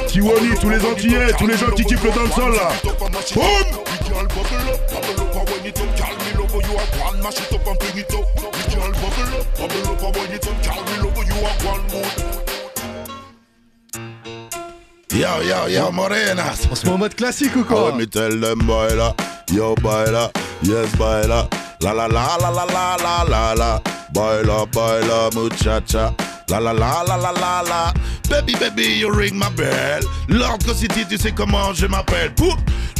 [0.06, 2.72] Tiwani, tous les Antillais, tous les gens qui kiffent le dancehall là.
[3.34, 5.25] Boom
[7.00, 8.26] one, mash it up and bring it up.
[8.36, 10.56] The girl bubble up, bubble up, and wind it up.
[10.62, 12.12] Girl, me love you have one good.
[15.12, 16.66] Yo, yo, yo, Morenas.
[16.70, 19.14] On se met en mode classique ou Ah ouais, quoi mais tell them baila,
[19.52, 20.30] yo baila,
[20.62, 21.48] yes baila,
[21.80, 23.80] la la la la la la la la la,
[24.12, 26.14] baila, baila, muchacha.
[26.48, 27.92] La la la la la la la
[28.30, 32.54] Baby baby you ring my bell Lord City tu sais comment je m'appelle Pou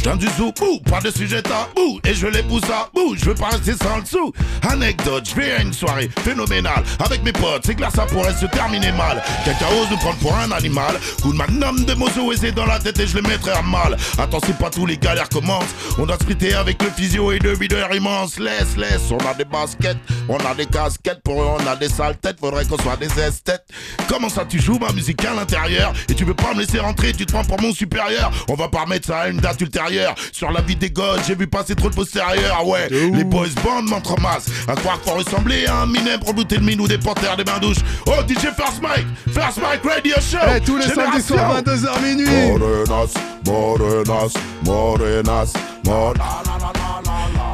[0.07, 3.25] Viens du zoo, bouh, pas de sujet tabou Et je les pousse à bout, je
[3.25, 4.31] veux pas rester sans le sou.
[4.61, 6.81] Anecdote, je vais à une soirée phénoménale.
[7.03, 9.21] Avec mes potes, c'est que là ça pourrait se terminer mal.
[9.43, 10.97] Quelqu'un ose nous prendre pour un animal.
[11.21, 13.61] Coup de magnum de mozo et c'est dans la tête et je le mettrai à
[13.61, 13.97] mal.
[14.17, 15.75] Attends c'est pas tous les galères commencent.
[15.99, 19.43] On doit splitter avec le physio et le videur immense Laisse, laisse, on a des
[19.43, 19.97] baskets
[20.29, 22.39] On a des casquettes, pour eux on a des sales têtes.
[22.39, 23.65] Faudrait qu'on soit des esthètes.
[24.07, 25.91] Comment ça tu joues ma musique à l'intérieur?
[26.07, 28.31] Et tu veux pas me laisser rentrer, tu te prends pour mon supérieur.
[28.47, 29.96] On va pas remettre ça à une date ultérieure
[30.31, 33.47] Sur la vie des gosses, j'ai vu passer trop de postérieurs Ah ouais, les boys
[33.63, 36.97] bands m'entremassent À croire qu'il faut ressembler à un minem pour bouter le minou des
[36.97, 37.77] panthères des bains douches.
[38.07, 40.37] Oh DJ First Mike, First Mike Radio Show.
[40.55, 42.51] Eh, tous les samedis soirs 22h minuit.
[42.51, 43.13] Morenas,
[43.45, 44.33] Morenas,
[44.65, 45.53] Morenas,
[45.85, 46.13] Mor-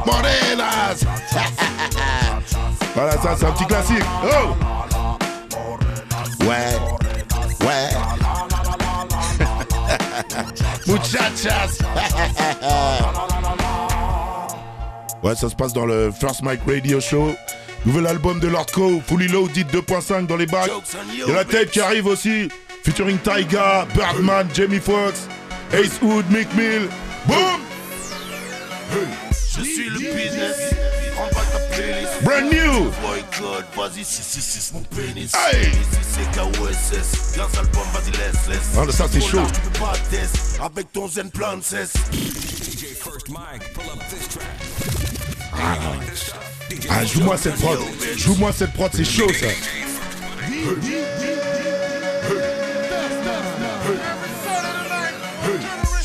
[0.06, 1.04] Morenas.
[2.94, 4.04] Voilà, ça c'est un petit classique.
[4.24, 4.54] Oh.
[6.44, 6.76] Ouais,
[7.66, 7.88] ouais.
[10.86, 11.78] Muchachas
[15.22, 17.34] Ouais, ça se passe dans le First Mike Radio Show.
[17.86, 20.70] Nouvel album de Lord Co, Fully Loaded 2.5 dans les bacs.
[21.12, 22.48] Il y a la tape qui arrive aussi,
[22.82, 25.28] featuring Tyga, Birdman, Jamie Foxx,
[25.72, 26.88] Ace Wood, Mick Mill.
[27.26, 27.60] Boom!
[29.56, 30.73] Je suis le business.
[32.22, 32.90] Brand new!
[33.02, 35.32] Boycott, vas-y, si, si, si, c'est mon pénis.
[35.34, 35.68] Hey!
[35.68, 37.34] Ici, c'est KOSS.
[37.34, 38.70] Viens, album, vas-y, laisse, laisse.
[38.76, 39.42] Ah, ça, c'est chaud.
[39.52, 41.94] Tu peux pas test avec ton zen plan de cesse.
[42.12, 44.44] DJ First Mike, pull up this track.
[46.90, 47.78] Ah, joue-moi cette prod.
[48.16, 49.46] Joue-moi cette prod, c'est chaud ça.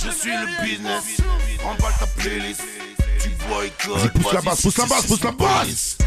[0.03, 1.21] Je suis le business,
[1.63, 2.61] remballe ta playlist.
[3.49, 5.67] Vas-y, pousse la basse, pousse la basse, pousse la basse.
[5.69, 5.97] Ici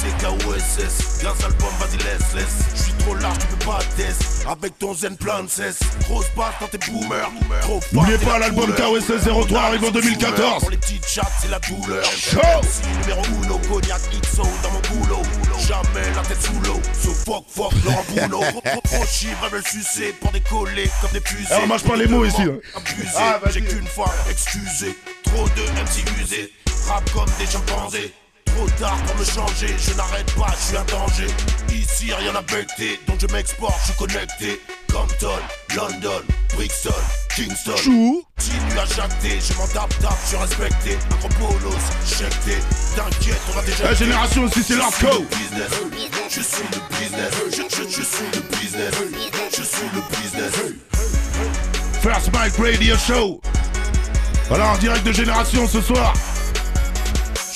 [0.00, 2.66] c'est KOSS, grâce album, vas-y laisse, laisse.
[2.74, 4.46] Je suis trop large, tu peux pas test.
[4.48, 5.80] Avec ton zen plein de cesse.
[6.08, 7.30] Grosse basse dans tes boomers.
[7.92, 8.72] N'oubliez pas la l'album.
[8.74, 10.60] KOSS 03 arrive en 2014.
[10.60, 12.04] Pour les petites chattes, c'est la douleur.
[12.04, 15.22] MC numéro uno, cognac XO dans mon boulot.
[15.66, 16.80] Jamais la tête sous l'eau.
[16.94, 18.40] So fuck, fuck, Laurent Boulot.
[18.84, 19.04] Trop,
[19.44, 21.18] elles veulent sucer pour décoller comme des.
[21.50, 22.56] Eh, on mâche pas les mots ici, hein.
[22.76, 24.96] Abusé, Ah, j'ai qu'une fois excusé.
[25.24, 26.52] Trop de MC usés,
[27.12, 28.12] comme des chimpanzés.
[28.46, 31.26] Trop tard pour me changer, je n'arrête pas, je suis un danger.
[31.70, 34.60] Ici rien à becter, donc je m'exporte, je suis connecté.
[34.90, 35.38] Compton,
[35.76, 36.22] London,
[36.54, 36.90] Brixton,
[37.36, 37.76] Kingston.
[37.76, 38.24] Chou.
[38.38, 40.98] Continue à jacter, je m'en tape, tape, je suis respecté.
[41.12, 42.56] Acropolos, checté.
[42.96, 43.84] T'inquiète, on va déjà.
[43.84, 45.20] La génération aussi, c'est l'hardcore.
[45.20, 45.70] business.
[46.30, 47.32] Je suis le business.
[47.50, 48.94] Je, je, je suis le business.
[49.50, 50.52] Je suis le business.
[52.02, 53.40] First Mike Radio Show.
[54.48, 56.14] Voilà, en direct de Génération ce soir.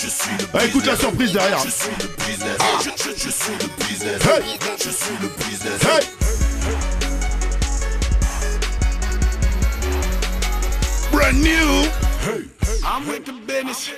[0.02, 1.58] Je suis le Ah, écoute la surprise derrière.
[1.64, 2.58] Je suis le business.
[2.80, 4.20] Je, je, je suis le business.
[4.24, 4.58] Hey.
[4.76, 5.80] Je suis le business.
[5.84, 6.04] Hey.
[11.12, 11.88] Brand new.
[12.84, 13.92] I'm with the business,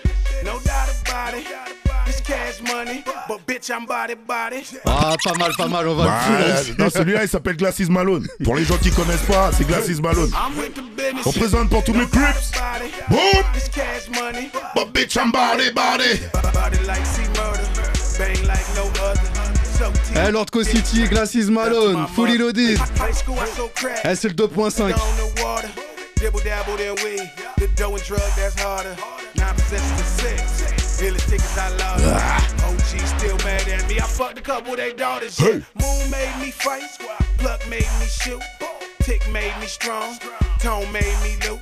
[0.44, 1.73] no doubt about it.
[2.06, 4.62] It's cash money, but bitch, I'm body body.
[4.86, 8.26] Ah, pas mal, pas mal, on va le non, celui-là il s'appelle Glasses Malone.
[8.44, 10.30] Pour les gens qui connaissent pas, c'est Glasses Malone.
[11.24, 12.04] On présente pour tous mes.
[12.06, 12.92] Body.
[13.08, 13.44] Boom.
[13.56, 16.20] It's cash money, But bitch, I'm body, body.
[16.52, 17.66] body like C murder,
[18.18, 19.20] bang like no other.
[19.78, 22.78] So T- Eh, Lord Co City, Glasses Malone, fully loaded.
[22.98, 24.00] High school, I so crack.
[24.04, 24.82] Eh, c'est le 2.5.
[24.82, 25.68] on the water.
[26.16, 27.28] Dibble dabble then weed.
[27.58, 28.94] The dough and drug that's harder.
[30.96, 32.00] Tickets I love.
[32.62, 33.98] OG still mad at me.
[33.98, 35.40] I fucked a couple their daughters.
[35.40, 35.60] Yeah.
[35.74, 36.84] Moon made me fight.
[37.38, 38.40] Pluck made me shoot.
[39.02, 40.16] Tick made me strong.
[40.60, 41.60] Tone made me loot.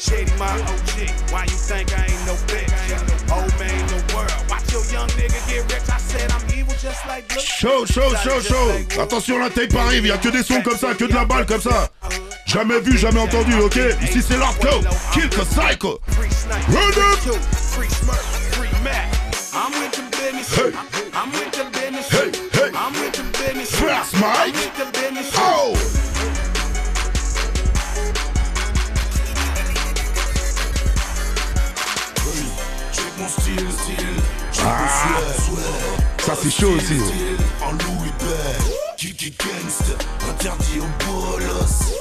[0.00, 1.10] Shady my OG.
[1.30, 2.72] Why you think I ain't no bitch?
[3.30, 4.32] Old man the world.
[4.48, 5.88] Watch your young nigga get rich.
[5.90, 7.44] I said I'm evil just like Luke.
[7.44, 8.98] Chaud, chaud, chaud, chaud.
[8.98, 10.06] Attention, la tape arrive.
[10.06, 11.90] Y a que des sons comme ça, que de la balle comme ça.
[12.46, 13.78] Jamais vu, jamais entendu, ok?
[14.02, 14.82] Ici c'est l'hardcore.
[15.12, 16.00] Kill the psycho.
[16.70, 18.49] Run up.
[18.82, 19.10] Mac.
[19.52, 20.54] I'm with the business.
[20.54, 20.72] Hey.
[21.12, 22.08] I'm with the business.
[22.08, 22.70] Hey, hey.
[22.74, 23.74] I'm with the business.
[23.82, 24.54] I'm Mike.
[24.54, 25.30] with the business.
[25.34, 25.74] Oh.
[32.92, 34.40] Check mon style, style.
[34.62, 34.86] Ah.
[36.18, 37.00] Ça, c'est chaud aussi.
[37.62, 38.80] En Louis Bell.
[38.96, 39.94] Kiki Gangsta,
[40.28, 41.94] interdit aux bolos.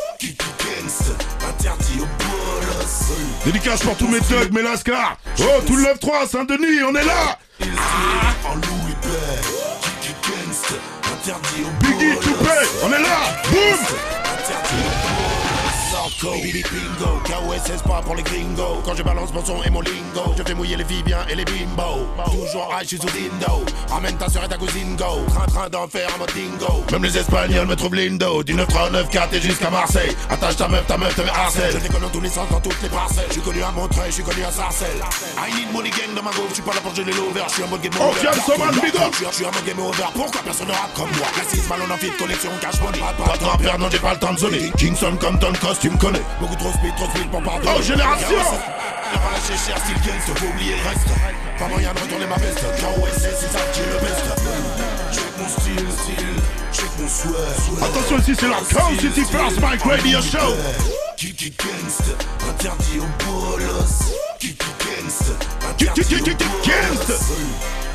[3.46, 5.18] Dédicace pour tous mes thugs, mes lascars.
[5.40, 7.38] Oh, tout le 9-3, Saint-Denis, on est là.
[11.82, 12.20] Biggie.
[12.22, 12.50] Toupé,
[12.84, 13.20] on est là.
[13.50, 14.19] Boum.
[16.22, 18.82] Narco, Billy Bingo, KOSS pas pour les gringos.
[18.86, 21.36] Quand je balance mon son et mon lingo, je fais mouiller les filles bien et
[21.36, 22.08] les bimbos.
[22.26, 23.64] Toujours high, je suis sous dindo.
[23.90, 25.06] Ramène ta soeur et ta cousine go.
[25.30, 26.84] Train, train d'enfer en mode dingo.
[26.92, 28.44] Même les Espagnols me trouvent lindo.
[28.44, 30.16] Du 9-3 9-4 et jusqu'à Marseille.
[30.30, 31.72] Attache ta meuf, ta meuf te harcèle.
[31.74, 33.26] Je déconne dans tous les sens, dans toutes les parcelles.
[33.28, 35.02] Je suis connu à Montreuil, je suis connu à Sarcelles.
[35.38, 37.54] I need money gang dans ma go, je suis pas là pour geler l'over, je
[37.54, 38.14] suis en mode game over.
[38.14, 41.28] Je suis- en mode game over, pourquoi personne ne rappe comme moi?
[41.34, 43.00] Classisme, malon en fit, collection, cash money.
[43.00, 44.72] Pas de rappeur, non, j'ai pas le temps de zoner.
[44.78, 46.26] Kingston, Compton, costume, connais.
[46.40, 47.72] Beaucoup trop speed, trop speed pour pardonner.
[47.78, 48.38] Oh, génération.
[49.10, 51.08] Lâcher cher, style gangster, faut oublier le reste.
[51.58, 52.62] Pas moyen de retourner ma veste.
[52.80, 54.24] KOSS, c'est ça qui est le best.
[55.12, 56.36] Check mon style, style.
[56.72, 57.84] Check mon sweat.
[57.84, 60.56] Attention, ici c'est l'hardcore City First Mike Radio Show.
[61.18, 62.14] Kiki Gangsta,
[62.50, 64.14] interdit aux bolos.
[64.40, 65.34] Kiki Gangsta,
[65.78, 67.08] Kiki, interdit kiki, bolos.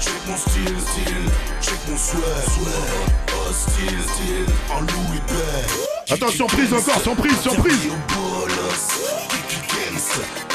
[0.00, 1.30] Check mon style, style.
[1.60, 3.33] Check mon sweat, sweat.
[3.52, 4.46] Style.
[4.70, 5.20] En Louis.
[6.10, 7.90] Attention, prise encore, surprise, surprise.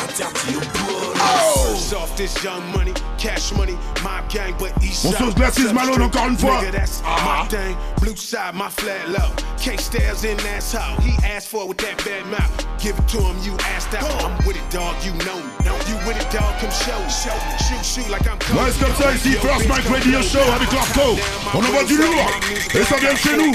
[0.09, 1.13] Interdit aux bolos.
[1.13, 1.95] Kiki Gangsta, interdit.
[1.95, 5.19] Off this young money, cash money, mob gang, but east Mon side.
[5.19, 6.61] sauce Glasses Malone, encore une fois.
[6.61, 7.43] Nigga, that's Ah.
[7.43, 7.75] my thing.
[8.01, 9.29] Blue side, my flat low.
[9.61, 12.49] K stairs in that's how he asked for it with that bad mouth.
[12.81, 14.07] Give it to him, you asked out.
[14.23, 15.51] I'm with it, dog, you know me.
[15.89, 17.09] You with it, dog, come show me.
[17.09, 17.57] Show me.
[17.67, 18.57] Shoot, shoot like I'm Kobe.
[18.57, 20.55] Ouais, c'est comme ça ici, Yo, First bitch, Mike Radio Show up.
[20.55, 21.17] avec l'hardcore.
[21.53, 22.29] On envoie du brain lourd.
[22.29, 23.53] say my music Et ça vient de chez nous.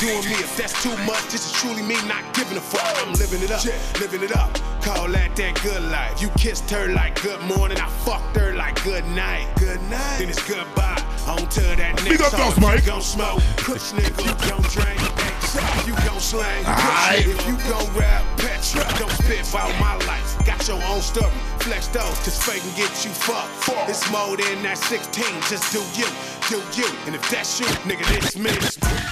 [0.00, 2.80] Doing me, if that's too much, this is truly me not giving a fuck.
[3.06, 3.62] I'm living it up,
[4.00, 4.48] living it up.
[4.80, 6.22] Call that that good life.
[6.22, 9.46] You kissed her like good morning, I fucked her like good night.
[9.58, 10.16] Good night.
[10.16, 10.96] Then it's goodbye.
[11.28, 12.32] On to that next Big up.
[12.32, 12.80] First Mike.
[12.80, 14.96] You gon' smoke, push nigga, you gon' drink.
[15.36, 17.28] X, You gon' slang, Aight.
[17.28, 20.32] if you gon' rap, petra, don't spit about my life.
[20.46, 21.28] Got your own story.
[21.60, 23.52] Flex those, cause fake can get you fucked.
[23.90, 25.24] It's more than that 16.
[25.52, 26.08] Just do you,
[26.48, 26.88] do you.
[27.04, 29.09] And if that's you, nigga, this me.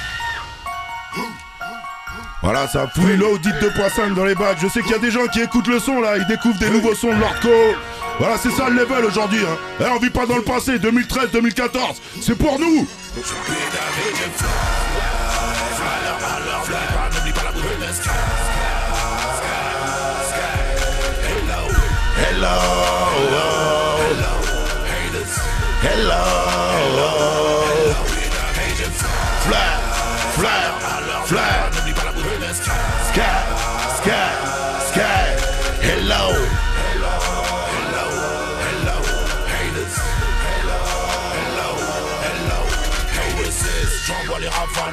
[2.50, 4.56] Voilà, ça fout low, dit 2.5 dans les bacs.
[4.62, 6.70] Je sais qu'il y a des gens qui écoutent le son là, ils découvrent des
[6.70, 7.50] nouveaux sons de Lordco.
[8.18, 9.40] Voilà, c'est ça le level aujourd'hui.
[9.40, 9.58] Hein.
[9.80, 12.00] Eh, on vit pas dans le passé, 2013, 2014.
[12.22, 12.88] C'est pour nous.
[22.16, 22.48] Hello,
[23.28, 23.58] hello,
[25.82, 27.08] hello.
[29.44, 29.76] Fly,
[30.34, 30.72] fly,
[31.26, 31.67] fly.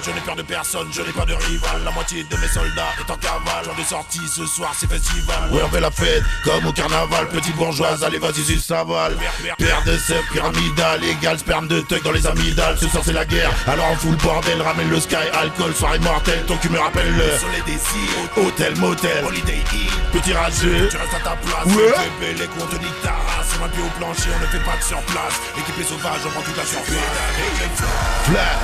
[0.04, 1.84] Je n'ai peur de personne, je n'ai pas de rival.
[1.84, 3.65] La moitié de mes soldats est en cavale.
[3.86, 5.52] De sortie ce soir, c'est festival.
[5.52, 7.28] Ouais, on fait la fête comme au carnaval.
[7.28, 9.16] Petite bourgeoise, allez, vas-y, sus savale.
[9.60, 12.80] Père de sève pyramidal, égal sperme de tuck dans les amygdales.
[12.80, 14.60] Ce soir, c'est la guerre, alors on fout le bordel.
[14.60, 16.44] Ramène le sky, alcool, soirée mortelle.
[16.48, 20.20] Ton cul me rappelle le soleil des îles, hôtel, motel, holiday inn.
[20.20, 21.66] Petit rageux, tu restes à ta place.
[21.66, 21.94] Ouais.
[22.20, 23.54] Bébé, les comptes nique ta race.
[23.64, 25.42] On pied au plancher, on ne fait pas de sur place.
[25.60, 26.96] Équipé sauvage, on prend toute la surface.
[28.26, 28.60] Flair,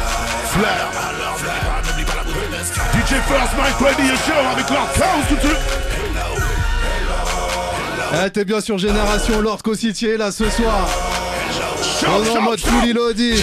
[0.52, 0.92] flair.
[2.32, 5.58] DJ First Mike Radio Show avec leur chaos tout de suite.
[8.14, 10.88] Eh, t'es bien sur Génération Lord Co-City est là ce soir.
[12.08, 13.40] On est en mode fully loaded.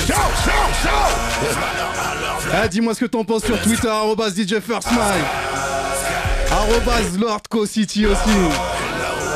[2.64, 5.24] Eh, dis-moi ce que t'en penses sur Twitter, arrobas DJ First Mike.
[6.50, 8.30] Arrobas Lord Co-City aussi.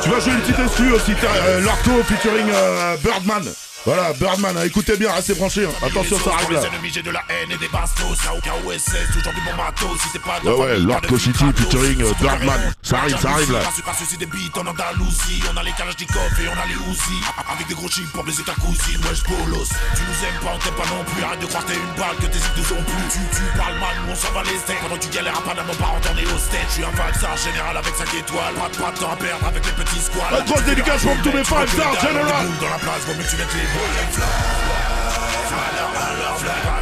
[0.02, 3.44] Tu vas jouer une petite exclue aussi, euh, Lorco featuring euh, Birdman.
[3.84, 5.64] Voilà, Birdman, hein, écoutez bien, restez branchés.
[5.66, 5.84] hein.
[5.84, 6.60] Attention, ça arrive là.
[6.92, 8.14] j'ai de la haine et des bastos.
[8.22, 9.98] Ça aucun OSS, toujours du bon matos.
[10.00, 11.18] Si t'es pas de Ouais, ouais, Lord vibrato.
[11.18, 12.72] featuring, euh, Birdman.
[12.82, 13.58] Ça arrive, ça arrive, là.
[13.58, 15.42] Pas super souci des beats en Andalousie.
[15.52, 17.18] On a les Kalachnikov et on a les Uzi.
[17.50, 19.00] Avec des gros chips pour baiser ta cousine.
[19.10, 19.66] Wesh, bolos.
[19.98, 21.24] Tu nous aimes pas, on t'aime pas non plus.
[21.24, 23.06] Arrête de croire t'es une balle, que tes idées ont plus.
[23.10, 24.78] Tu, tu parles mal, nous on s'en va les steaks.
[24.78, 26.70] Pendant que tu galères à Panama, par retourner au stage.
[26.70, 28.54] Je suis un vaccin général avec 5 étoiles.
[28.54, 30.38] Pas de pas de temps à perdre avec les petits squales.
[30.38, 32.46] Un grosse dédicace pour tous mes five stars general.
[32.62, 33.66] Dans la place, vaut mieux que tu mettes les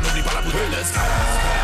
[0.02, 1.59] n'oublie pas la bouteille de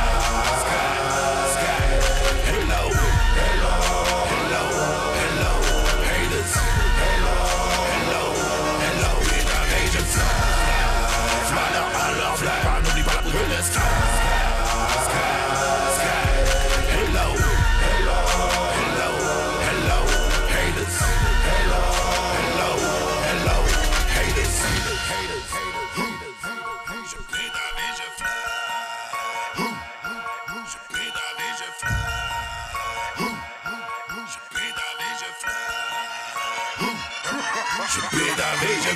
[38.66, 38.90] et je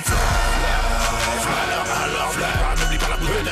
[3.19, 3.51] bouteille de.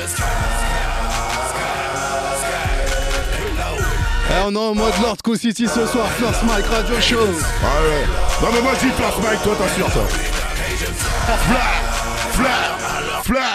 [4.32, 4.74] Eh, on est en
[5.66, 7.16] ce soir, First Mike Radio Show.
[7.62, 8.06] Ah ouais.
[8.42, 10.00] Non mais moi je dis Mike, toi t'assures ça.
[11.46, 11.58] Fly,
[12.32, 12.60] fly,
[13.24, 13.50] fly.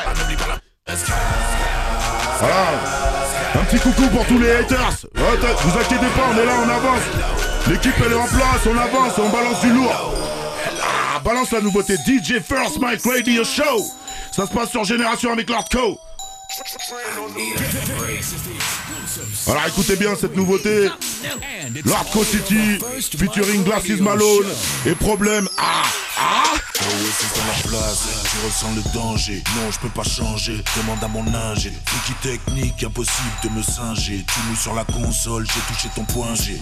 [2.40, 2.66] Voilà.
[3.56, 5.08] Un petit coucou pour tous les haters.
[5.14, 7.04] Vous inquiétez pas, on est là, on avance.
[7.68, 10.15] L'équipe elle est en place, on avance, on balance du lourd.
[11.26, 13.84] Balance la nouveauté DJ First Mike Radio Show.
[14.32, 15.98] Ça se passe sur Génération avec Lordco.
[19.48, 20.90] Alors écoutez bien cette nouveauté.
[21.84, 22.80] Lordco City
[23.18, 24.48] featuring Glasses Malone
[24.86, 25.48] et problème.
[25.58, 25.84] Ah
[26.18, 29.44] ah Oasis dans la place, tu ressens le danger.
[29.56, 31.72] Non, je peux pas changer, demande à mon ingé.
[31.72, 34.26] Wiki technique, impossible de me singer.
[34.26, 36.60] Tu mouilles sur la console, j'ai touché ton point G.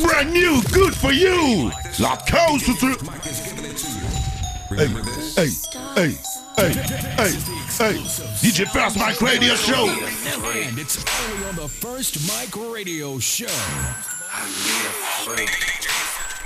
[0.00, 1.70] Brand new, good for you.
[1.98, 4.33] Lordco City.
[4.76, 5.30] Mike is giving it to you.
[5.34, 5.48] Hey,
[5.94, 6.18] hey,
[6.56, 7.32] hey, hey, hey,
[7.68, 7.98] hey.
[8.42, 9.86] DJ First Mike Radio Show.
[9.88, 13.46] And it's only on the First Mike Radio Show.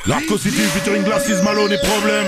[0.07, 2.27] Larco City featuring Glasses Malone et problème.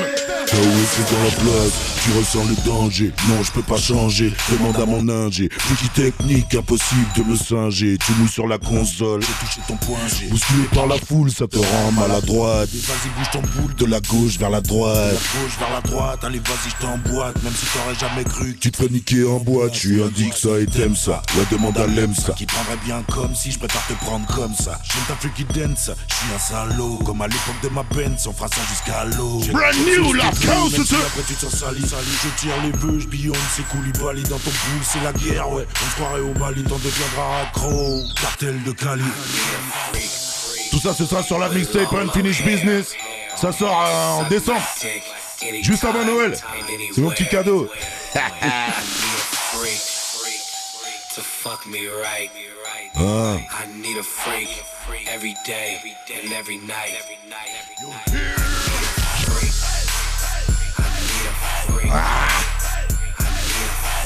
[0.52, 3.12] Oasis dans la place, tu ressens le danger.
[3.28, 5.48] Non, je peux pas changer, demande à mon ingé.
[5.70, 7.96] Wiki technique, impossible de me singer.
[7.98, 10.26] Tu mouilles sur la console, j'ai touché ton point G.
[10.28, 12.68] Bousculé par la foule, ça te rend maladroite.
[12.68, 15.12] Vas-y, bouge ton boule de la gauche vers la droite.
[15.14, 17.42] La gauche vers la droite, allez, vas-y, je t'emboîte.
[17.44, 20.58] Même si t'aurais jamais cru que Tu te fais niquer en boîte, tu indiques ça
[20.58, 21.22] et t'aimes ça.
[21.36, 21.86] Ouais, demande à
[22.20, 22.32] ça.
[22.32, 24.80] qui prendrait bien comme si je préfère te prendre comme ça.
[24.82, 26.98] J'aime ta freaky dance, je suis un salaud.
[27.06, 28.30] Comme à l'époque de ma Benz, ça
[28.68, 29.40] jusqu'à l'eau.
[29.52, 30.96] Brand new, la c'est ça.
[30.96, 34.38] après tu te sens sali, sali, je tire les vœux, je billonne, c'est Koulibaly dans
[34.38, 35.66] ton boule, c'est la guerre, ouais.
[35.74, 38.02] On se croirait au Mali, t'en deviendras accro.
[38.20, 39.02] Cartel de Cali.
[40.70, 42.94] Tout Tout ça, ce sera sur la mixtape Unfinished Business.
[43.36, 44.62] Ça sort euh, en décembre,
[45.62, 46.36] juste avant Noël.
[46.94, 47.68] C'est mon petit cadeau.
[53.00, 53.46] to fuck me right.
[53.50, 53.62] Ah.
[53.62, 54.48] I need a freak
[55.08, 55.78] every day
[56.22, 56.92] and every night.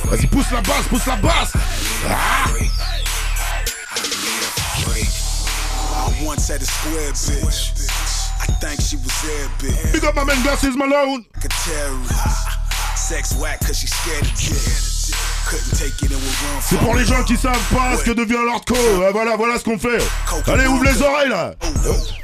[0.04, 1.52] Vas-y, pousse la basse, pousse la basse.
[2.06, 2.52] Ah.
[5.96, 7.72] I once had a square bitch.
[8.40, 9.92] I think she was there, bitch.
[9.92, 11.26] Big up my man Glasses Malone.
[11.34, 12.48] Like a terrorist.
[12.96, 14.93] Sex whack cause she scared of dick.
[16.60, 18.78] C'est pour les gens qui savent pas ce que devient l'hardcore.
[19.06, 19.98] Ah, Voilà, voilà ce qu'on fait.
[20.46, 21.54] Allez, ouvre les oreilles là.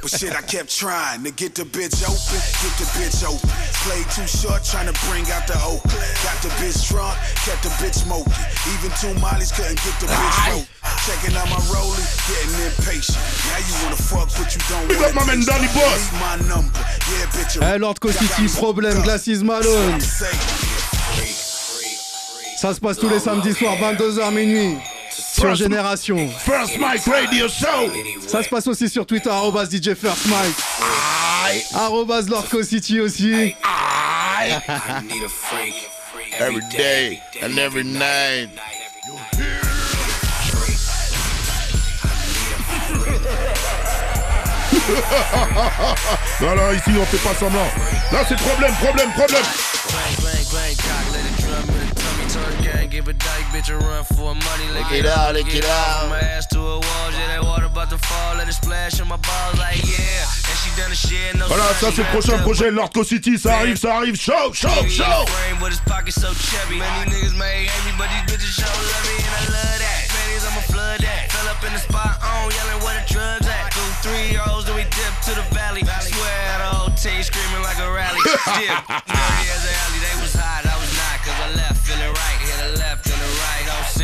[0.00, 3.50] But shit, I kept trying to get the bitch open, get the bitch open.
[3.84, 5.82] Played too short, trying to bring out the oak.
[6.24, 8.32] Got the bitch drunk, kept the bitch smoking.
[8.72, 10.66] Even two mollies couldn't get the bitch broke.
[11.04, 13.18] Checking out my rollie, getting impatient.
[13.52, 15.68] Now you wanna fuck, but you don't wanna my man Danny.
[15.76, 16.08] Boss.
[16.16, 16.80] My number,
[17.12, 17.60] yeah, bitch.
[17.60, 20.00] Eh, Lord City, problème, Glasses Malone.
[22.60, 24.76] Ça se passe tous les samedis soirs, 22h minuit.
[25.10, 26.28] Sur Génération.
[26.44, 27.90] First Mike Radio Show.
[28.28, 31.64] Ça se passe aussi sur Twitter, arrobas DJ First Mike.
[31.74, 33.54] Arrobas Lordco City aussi.
[33.64, 34.60] I
[35.08, 35.88] need a freak
[36.38, 38.50] Every day and every night.
[46.42, 47.70] Non, non, ici on fait pas semblant.
[48.12, 49.44] Là c'est problème, problème, problème.
[53.00, 56.00] Give a dyke bitch a run for money, lick it out, lick it out.
[56.00, 59.00] From my ass to a wall, yeah, that water about to fall, let it splash
[59.00, 62.10] on my balls, like yeah, and she done the shit, no Voilà, ça c'est le
[62.12, 65.24] prochain projet, Lordco City, ça arrive, ça arrive, show, show, show.
[65.32, 66.76] Frame, but his pockets so chubby.
[66.76, 70.00] Many niggas may hate me, but these bitches show love me, and I love that.
[70.12, 71.32] Panties, I'ma flood that.
[71.32, 73.72] Fell up in the spot, on yelling where the drugs at.
[73.72, 75.80] Two, three O's, then we dip to the valley.
[75.88, 78.20] Swear the whole team screaming like a rally.
[78.60, 78.76] Dip,
[79.08, 80.69] dirty as an alley, they was hot,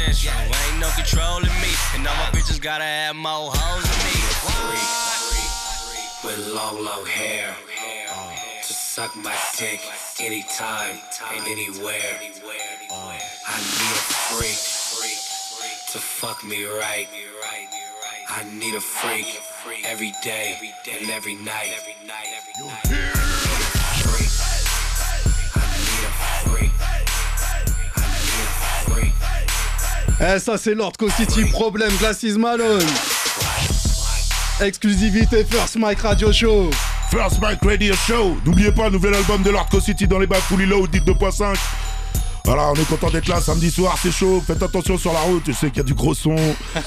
[0.06, 0.30] right, no sense, yo.
[0.32, 4.16] Ain't no controlling me, and all my bitches gotta have more hoes than me.
[5.34, 7.54] Freak, with long, long hair.
[8.10, 9.80] Uh, to suck my dick
[10.20, 10.98] anytime
[11.34, 12.20] and anywhere.
[13.48, 14.58] I need a freak
[15.92, 17.08] to fuck me right.
[18.28, 19.40] I need a freak
[19.84, 21.72] every day and every night.
[30.18, 32.86] Eh, ça c'est Lordco City, problème, Glasses Malone.
[34.62, 36.70] Exclusivité First Mike Radio Show.
[37.10, 38.38] First Mike Radio Show.
[38.46, 41.54] N'oubliez pas, nouvel album de Lordco City dans les bacs Fully Low, dit 2.5.
[42.46, 44.40] Voilà, on est content d'être là samedi soir, c'est chaud.
[44.46, 46.36] Faites attention sur la route, je sais qu'il y a du gros son.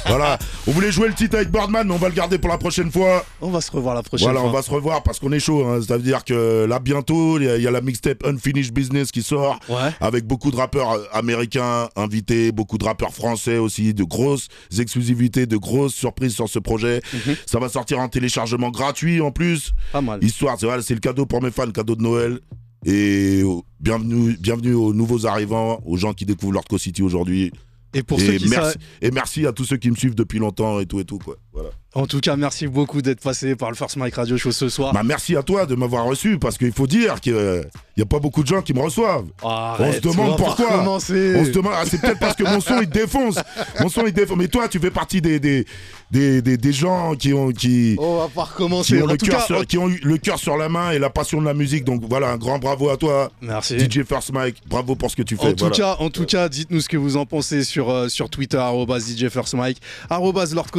[0.08, 2.58] voilà, on voulait jouer le titre avec Birdman, mais on va le garder pour la
[2.58, 3.26] prochaine fois.
[3.42, 4.50] On va se revoir la prochaine Voilà, fois.
[4.50, 5.66] on va se revoir parce qu'on est chaud.
[5.68, 5.82] hein.
[5.86, 8.72] Ça veut dire que là, bientôt, il y, a- il y a la mixtape Unfinished
[8.74, 9.60] Business qui sort.
[9.68, 9.92] Ouais.
[10.00, 14.48] Avec beaucoup de rappeurs américains invités, beaucoup de rappeurs français aussi, de grosses
[14.80, 17.02] exclusivités, de grosses surprises sur ce projet.
[17.46, 19.74] Ça va sortir en téléchargement gratuit en plus.
[19.92, 20.24] Pas mal.
[20.24, 22.40] Histoire, c'est voilà, c'est le cadeau pour mes fans, cadeau de Noël.
[22.86, 23.44] Et
[23.80, 27.52] bienvenue, bienvenue aux nouveaux arrivants, aux gens qui découvrent Lordco City aujourd'hui.
[27.94, 30.40] Et pour et, ceux qui merci, et merci à tous ceux qui me suivent depuis
[30.40, 31.36] longtemps et tout et tout quoi.
[31.52, 31.70] Voilà.
[31.96, 34.94] En tout cas, merci beaucoup d'être passé par le First Mike Radio Show ce soir.
[34.94, 37.64] Bah merci à toi de m'avoir reçu parce qu'il faut dire qu'il
[37.98, 39.26] n'y a pas beaucoup de gens qui me reçoivent.
[39.42, 40.84] Arrête, on se demande pourquoi.
[40.88, 43.40] On se demande, ah, c'est peut-être parce que mon son il défonce.
[43.80, 44.38] Mon son il défonce.
[44.38, 45.66] Mais toi, tu fais partie des des,
[46.12, 49.02] des, des, des gens qui ont qui, On va pas qui recommencer.
[49.02, 50.92] ont En le tout cœur cas, sur, qui ont eu le cœur sur la main
[50.92, 51.86] et la passion de la musique.
[51.86, 53.32] Donc voilà, un grand bravo à toi.
[53.42, 53.80] Merci.
[53.80, 55.48] DJ First Mike, bravo pour ce que tu fais.
[55.48, 55.76] En tout voilà.
[55.76, 58.58] cas, en tout cas, dites-nous ce que vous en pensez sur, euh, sur Twitter,
[59.18, 59.82] DJ First Mike,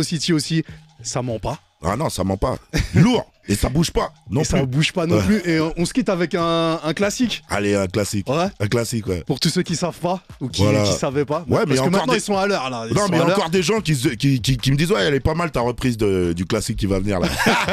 [0.05, 0.63] City aussi.
[1.03, 1.59] Ça ment pas.
[1.83, 2.57] Ah non, ça ment pas.
[2.95, 4.13] Lourd et ça bouge pas.
[4.31, 4.67] Non et ça plus.
[4.67, 5.23] bouge pas non Ouais.
[5.23, 5.43] plus.
[5.51, 7.43] Et on se quitte avec un, un classique.
[7.49, 8.29] Allez, un classique.
[8.29, 8.47] Ouais.
[8.61, 9.23] Un classique, ouais.
[9.27, 10.83] Pour tous ceux qui savent pas ou qui, Voilà.
[10.85, 11.45] qui savaient pas.
[11.49, 12.85] Ouais, mais Parce que maintenant des- ils sont à l'heure là.
[12.89, 15.03] Ils Non, mais il y a encore des gens qui, qui, qui, me disent Ouais,
[15.03, 17.29] elle est pas mal ta reprise de- du classique qui va venir là.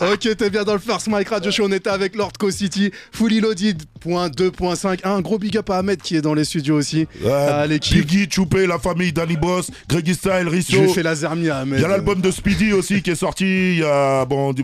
[0.00, 1.64] Ok, t'es bien dans le First Mike Radio Show.
[1.66, 5.00] On était avec Lordco City, Fully Loaded, point 2.5.
[5.04, 7.06] Un gros big up à Ahmed qui est dans les studios aussi.
[7.22, 8.06] Ouais, à l'équipe.
[8.06, 10.72] Biggie, Choupé, la famille, Danny Boss, Greggy Style, Risso.
[10.80, 11.78] lui ai fait la zermie à Ahmed.
[11.80, 13.44] Il y a l'album de Speedy aussi qui est sorti.
[13.44, 14.54] Il y a bon,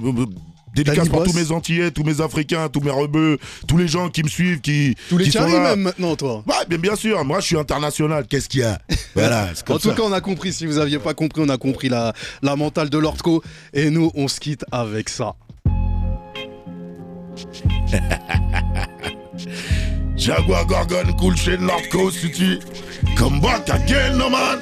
[0.76, 4.22] dédicace pour tous mes Antillais, tous mes Africains, tous mes rebeux, tous les gens qui
[4.22, 5.70] me suivent, qui, Tous les qui sont là.
[5.74, 6.44] même maintenant, toi.
[6.46, 7.24] Ouais, bien, bien sûr.
[7.24, 8.26] Moi, je suis international.
[8.28, 8.78] Qu'est-ce qu'il y a
[9.14, 9.94] Voilà, En tout ça.
[9.94, 10.52] cas, on a compris.
[10.52, 12.12] Si vous aviez pas compris, on a compris la,
[12.42, 13.42] la mentale de Lordco.
[13.72, 15.34] Et nous, on se quitte avec ça.
[20.16, 22.58] Jaguar Gorgon, Cool Chain, North Coast City.
[23.16, 24.58] Come back again, no man.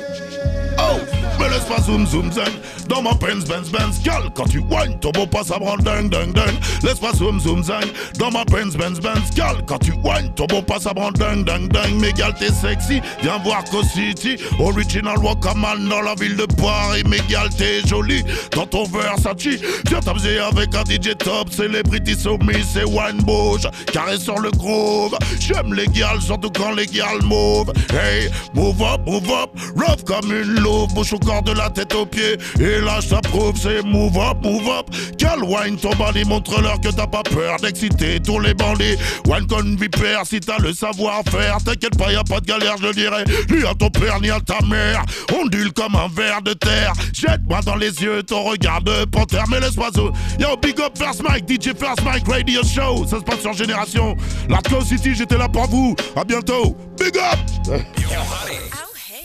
[0.86, 0.98] Oh,
[1.38, 2.52] mais laisse pas zoom zoom zen.
[2.88, 4.00] Dans ma Benz Benz Benz.
[4.02, 6.58] Gal quand tu whines ton beau pas ça branle dingue dingue dingue.
[6.82, 7.84] Laisse pas zoom zoom zen.
[8.18, 9.30] Dans ma Benz Benz Benz.
[9.34, 11.94] Gal quand tu whines ton beau pas ça branle dingue dingue dingue.
[11.98, 13.00] Mais t'es sexy.
[13.22, 14.36] Viens voir Co City.
[14.58, 17.02] Original Wakaman dans la ville de Paris.
[17.08, 17.20] Mais
[17.56, 19.58] t'es jolie Dans ton Versace.
[19.88, 21.50] Viens t'amuser avec un DJ top.
[21.50, 23.68] Celebrity soumis c'est wine bouge.
[23.92, 25.16] Carré sur le groove.
[25.40, 27.72] J'aime les gals surtout quand les gals move.
[27.90, 29.50] Hey move up move up.
[29.76, 30.60] Rough comme une
[30.94, 32.36] Bouche au corps de la tête aux pieds.
[32.60, 34.86] Et là je t'approuve c'est move up move up.
[35.18, 38.96] Gal wine ton bandit montre-leur que t'as pas peur d'exciter tous les bandits.
[39.26, 41.58] Wine comme vipère si t'as le savoir-faire.
[41.64, 44.30] T'inquiète pas y a pas de galère je le dirai Ni à ton père ni
[44.30, 45.04] à ta mère.
[45.40, 46.92] Ondule comme un ver de terre.
[47.12, 49.44] Jette-moi dans les yeux ton regard de panthère.
[49.48, 53.06] Mais laisse pas zo Yo big up First Mike DJ First Mike Radio Show.
[53.06, 54.16] Ça se passe sur Génération.
[54.48, 55.94] La Close City j'étais là pour vous.
[56.16, 56.76] À bientôt.
[56.98, 57.38] Big up!
[57.66, 58.60] Yo, honey.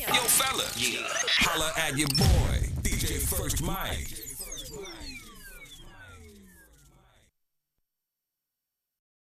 [0.08, 1.19] Yo, fella.
[1.42, 4.09] Holla at your boy, DJ First Mike.